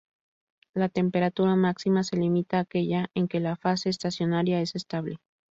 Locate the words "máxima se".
1.55-2.15